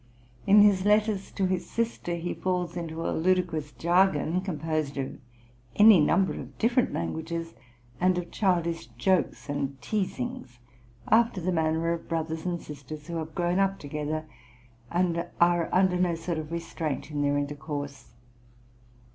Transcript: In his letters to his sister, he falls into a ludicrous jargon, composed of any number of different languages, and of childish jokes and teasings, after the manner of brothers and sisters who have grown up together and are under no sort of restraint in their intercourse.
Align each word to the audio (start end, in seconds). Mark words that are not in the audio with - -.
In 0.47 0.63
his 0.63 0.83
letters 0.83 1.31
to 1.33 1.45
his 1.45 1.69
sister, 1.69 2.15
he 2.15 2.33
falls 2.33 2.75
into 2.75 3.05
a 3.07 3.11
ludicrous 3.13 3.71
jargon, 3.71 4.41
composed 4.41 4.97
of 4.97 5.19
any 5.75 5.99
number 5.99 6.33
of 6.39 6.57
different 6.57 6.91
languages, 6.91 7.53
and 7.99 8.17
of 8.17 8.31
childish 8.31 8.87
jokes 8.97 9.47
and 9.47 9.79
teasings, 9.79 10.57
after 11.09 11.39
the 11.39 11.51
manner 11.51 11.93
of 11.93 12.09
brothers 12.09 12.47
and 12.47 12.59
sisters 12.59 13.05
who 13.05 13.17
have 13.17 13.35
grown 13.35 13.59
up 13.59 13.77
together 13.77 14.25
and 14.89 15.27
are 15.39 15.69
under 15.71 15.97
no 15.97 16.15
sort 16.15 16.39
of 16.39 16.51
restraint 16.51 17.11
in 17.11 17.21
their 17.21 17.37
intercourse. 17.37 18.15